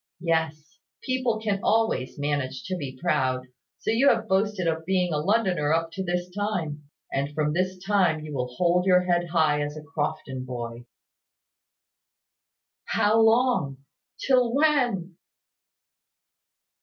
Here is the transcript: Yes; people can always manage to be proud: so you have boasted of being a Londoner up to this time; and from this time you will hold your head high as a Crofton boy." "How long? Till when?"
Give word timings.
Yes; 0.23 0.79
people 1.03 1.39
can 1.39 1.59
always 1.61 2.17
manage 2.17 2.63
to 2.63 2.75
be 2.75 2.97
proud: 2.99 3.45
so 3.77 3.91
you 3.91 4.09
have 4.09 4.27
boasted 4.27 4.67
of 4.67 4.83
being 4.83 5.13
a 5.13 5.19
Londoner 5.19 5.73
up 5.73 5.91
to 5.91 6.03
this 6.03 6.27
time; 6.31 6.89
and 7.13 7.35
from 7.35 7.53
this 7.53 7.77
time 7.77 8.21
you 8.21 8.33
will 8.33 8.47
hold 8.55 8.87
your 8.87 9.01
head 9.03 9.27
high 9.29 9.61
as 9.61 9.77
a 9.77 9.83
Crofton 9.83 10.43
boy." 10.43 10.87
"How 12.85 13.19
long? 13.21 13.85
Till 14.19 14.51
when?" 14.55 15.17